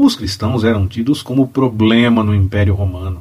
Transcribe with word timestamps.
Os 0.00 0.14
cristãos 0.14 0.62
eram 0.62 0.86
tidos 0.86 1.22
como 1.22 1.48
problema 1.48 2.22
no 2.22 2.32
Império 2.32 2.72
Romano, 2.72 3.20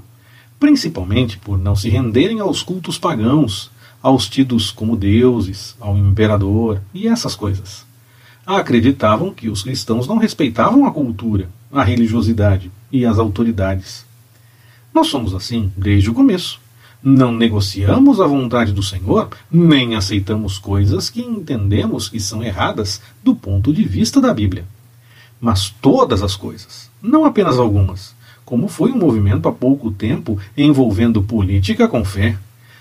principalmente 0.60 1.36
por 1.36 1.58
não 1.58 1.76
se 1.76 1.90
renderem 1.90 2.40
aos 2.40 2.62
cultos 2.62 3.00
pagãos, 3.00 3.72
aos 4.00 4.30
tidos 4.30 4.70
como 4.70 4.96
deuses, 4.96 5.76
ao 5.80 5.98
imperador 5.98 6.80
e 6.94 7.08
essas 7.08 7.34
coisas. 7.34 7.84
Acreditavam 8.46 9.34
que 9.34 9.50
os 9.50 9.64
cristãos 9.64 10.06
não 10.08 10.20
respeitavam 10.20 10.86
a 10.86 10.92
cultura, 10.92 11.50
a 11.72 11.84
religiosidade 11.84 12.70
e 12.92 13.08
as 13.08 13.18
autoridades. 13.18 14.06
Nós 14.94 15.08
somos 15.08 15.34
assim 15.34 15.74
desde 15.76 16.12
o 16.12 16.14
começo. 16.14 16.62
Não 17.02 17.32
negociamos 17.32 18.22
a 18.22 18.28
vontade 18.28 18.72
do 18.72 18.84
Senhor, 18.84 19.30
nem 19.50 19.96
aceitamos 19.96 20.60
coisas 20.60 21.10
que 21.10 21.22
entendemos 21.22 22.08
que 22.08 22.20
são 22.20 22.44
erradas 22.44 23.02
do 23.24 23.36
ponto 23.36 23.74
de 23.74 23.84
vista 23.84 24.22
da 24.22 24.32
Bíblia. 24.32 24.77
Mas 25.40 25.70
todas 25.70 26.24
as 26.24 26.36
coisas, 26.36 26.90
não 27.02 27.26
apenas 27.26 27.60
algumas, 27.60 28.16
como 28.44 28.68
foi 28.68 28.92
um 28.92 28.98
movimento 28.98 29.48
há 29.48 29.52
pouco 29.52 29.92
tempo 29.92 30.40
envolvendo 30.58 31.22
política 31.22 31.88
com 31.88 32.04
fé. 32.04 32.38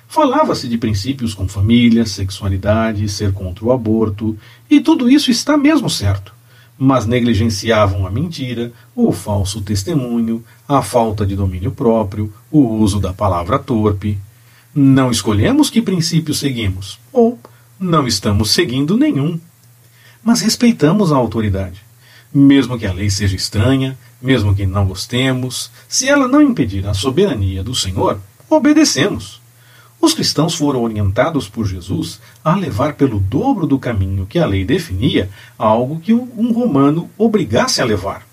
Falava-se 0.08 0.68
de 0.68 0.78
princípios 0.78 1.34
com 1.34 1.48
família, 1.48 2.06
sexualidade, 2.06 3.08
ser 3.08 3.32
contra 3.32 3.64
o 3.64 3.72
aborto, 3.72 4.38
e 4.70 4.80
tudo 4.80 5.10
isso 5.10 5.30
está 5.30 5.56
mesmo 5.56 5.90
certo 5.90 6.36
mas 6.78 7.06
negligenciavam 7.06 8.06
a 8.06 8.10
mentira, 8.10 8.72
o 8.94 9.10
falso 9.10 9.62
testemunho, 9.62 10.44
a 10.68 10.82
falta 10.82 11.24
de 11.24 11.34
domínio 11.34 11.70
próprio, 11.70 12.32
o 12.50 12.60
uso 12.60 13.00
da 13.00 13.12
palavra 13.12 13.58
torpe. 13.58 14.18
Não 14.74 15.10
escolhemos 15.10 15.70
que 15.70 15.80
princípio 15.80 16.34
seguimos, 16.34 16.98
ou 17.12 17.38
não 17.80 18.06
estamos 18.06 18.50
seguindo 18.50 18.96
nenhum. 18.96 19.40
Mas 20.22 20.42
respeitamos 20.42 21.12
a 21.12 21.16
autoridade. 21.16 21.85
Mesmo 22.32 22.78
que 22.78 22.86
a 22.86 22.92
lei 22.92 23.08
seja 23.08 23.36
estranha, 23.36 23.96
mesmo 24.20 24.54
que 24.54 24.66
não 24.66 24.86
gostemos, 24.86 25.70
se 25.88 26.08
ela 26.08 26.28
não 26.28 26.42
impedir 26.42 26.86
a 26.86 26.94
soberania 26.94 27.62
do 27.62 27.74
Senhor, 27.74 28.18
obedecemos. 28.48 29.40
Os 30.00 30.14
cristãos 30.14 30.54
foram 30.54 30.82
orientados 30.82 31.48
por 31.48 31.66
Jesus 31.66 32.20
a 32.44 32.54
levar 32.54 32.94
pelo 32.94 33.18
dobro 33.18 33.66
do 33.66 33.78
caminho 33.78 34.26
que 34.26 34.38
a 34.38 34.46
lei 34.46 34.64
definia 34.64 35.30
algo 35.58 36.00
que 36.00 36.12
um 36.12 36.52
romano 36.52 37.10
obrigasse 37.16 37.80
a 37.80 37.84
levar. 37.84 38.26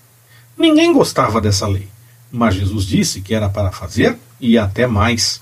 Ninguém 0.56 0.92
gostava 0.92 1.40
dessa 1.40 1.66
lei, 1.66 1.88
mas 2.30 2.54
Jesus 2.54 2.84
disse 2.84 3.20
que 3.20 3.34
era 3.34 3.48
para 3.48 3.72
fazer 3.72 4.16
e 4.40 4.58
até 4.58 4.86
mais. 4.86 5.40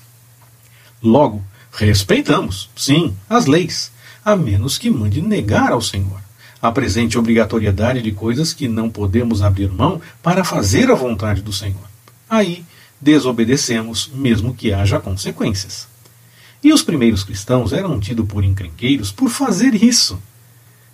Logo, 1.02 1.42
respeitamos, 1.72 2.70
sim, 2.76 3.14
as 3.28 3.46
leis, 3.46 3.92
a 4.24 4.36
menos 4.36 4.78
que 4.78 4.88
mande 4.88 5.20
negar 5.20 5.72
ao 5.72 5.82
Senhor. 5.82 6.20
Apresente 6.62 7.18
obrigatoriedade 7.18 8.00
de 8.00 8.12
coisas 8.12 8.52
que 8.52 8.68
não 8.68 8.88
podemos 8.88 9.42
abrir 9.42 9.68
mão 9.68 10.00
para 10.22 10.44
fazer 10.44 10.88
a 10.92 10.94
vontade 10.94 11.42
do 11.42 11.52
Senhor. 11.52 11.90
Aí, 12.30 12.64
desobedecemos, 13.00 14.08
mesmo 14.14 14.54
que 14.54 14.72
haja 14.72 15.00
consequências. 15.00 15.88
E 16.62 16.72
os 16.72 16.80
primeiros 16.84 17.24
cristãos 17.24 17.72
eram 17.72 17.98
tidos 17.98 18.28
por 18.28 18.44
encrenqueiros 18.44 19.10
por 19.10 19.28
fazer 19.28 19.74
isso. 19.74 20.22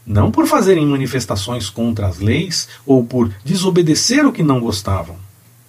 Não 0.07 0.31
por 0.31 0.47
fazerem 0.47 0.87
manifestações 0.87 1.69
contra 1.69 2.07
as 2.07 2.19
leis 2.19 2.67
ou 2.87 3.05
por 3.05 3.31
desobedecer 3.45 4.25
o 4.25 4.33
que 4.33 4.43
não 4.43 4.61
gostavam. 4.61 5.17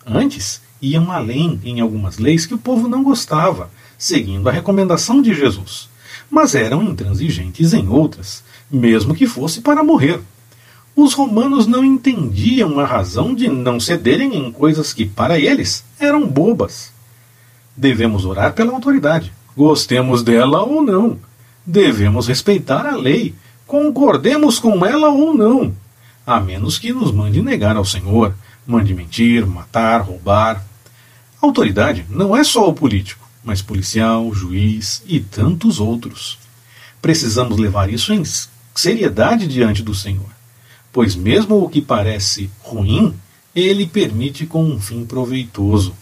Antes, 0.05 0.61
iam 0.81 1.11
além 1.11 1.59
em 1.61 1.81
algumas 1.81 2.17
leis 2.17 2.45
que 2.45 2.53
o 2.53 2.57
povo 2.57 2.87
não 2.87 3.03
gostava, 3.03 3.69
seguindo 3.97 4.47
a 4.47 4.51
recomendação 4.53 5.21
de 5.21 5.33
Jesus. 5.33 5.89
Mas 6.29 6.55
eram 6.55 6.83
intransigentes 6.83 7.73
em 7.73 7.87
outras, 7.87 8.43
mesmo 8.69 9.15
que 9.15 9.27
fosse 9.27 9.61
para 9.61 9.83
morrer. 9.83 10.19
Os 10.95 11.13
romanos 11.13 11.65
não 11.65 11.83
entendiam 11.83 12.79
a 12.79 12.85
razão 12.85 13.33
de 13.33 13.47
não 13.47 13.79
cederem 13.79 14.35
em 14.35 14.51
coisas 14.51 14.93
que, 14.93 15.05
para 15.05 15.39
eles, 15.39 15.83
eram 15.99 16.27
bobas. 16.27 16.91
Devemos 17.75 18.25
orar 18.25 18.53
pela 18.53 18.73
autoridade, 18.73 19.31
Gostemos 19.59 20.23
dela 20.23 20.63
ou 20.63 20.81
não. 20.81 21.17
Devemos 21.65 22.29
respeitar 22.29 22.85
a 22.85 22.95
lei, 22.95 23.35
concordemos 23.67 24.57
com 24.57 24.85
ela 24.85 25.09
ou 25.09 25.33
não, 25.33 25.73
a 26.25 26.39
menos 26.39 26.79
que 26.79 26.93
nos 26.93 27.11
mande 27.11 27.41
negar 27.41 27.75
ao 27.75 27.83
Senhor, 27.83 28.33
mande 28.65 28.93
mentir, 28.93 29.45
matar, 29.45 29.99
roubar. 29.99 30.63
autoridade 31.41 32.05
não 32.09 32.33
é 32.33 32.41
só 32.41 32.69
o 32.69 32.73
político, 32.73 33.28
mas 33.43 33.61
policial, 33.61 34.33
juiz 34.33 35.01
e 35.05 35.19
tantos 35.19 35.79
outros. 35.79 36.37
Precisamos 37.01 37.57
levar 37.57 37.89
isso 37.89 38.13
em 38.13 38.23
seriedade 38.75 39.47
diante 39.47 39.81
do 39.81 39.95
Senhor, 39.95 40.29
pois 40.91 41.15
mesmo 41.15 41.63
o 41.63 41.69
que 41.69 41.81
parece 41.81 42.49
ruim, 42.61 43.15
ele 43.55 43.85
permite 43.85 44.45
com 44.45 44.63
um 44.63 44.79
fim 44.79 45.05
proveitoso. 45.05 45.95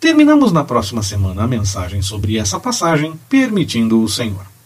Terminamos 0.00 0.52
na 0.52 0.64
próxima 0.64 1.02
semana 1.02 1.44
a 1.44 1.46
mensagem 1.46 2.02
sobre 2.02 2.38
essa 2.38 2.58
passagem, 2.58 3.18
permitindo 3.28 4.02
o 4.02 4.08
Senhor. 4.08 4.48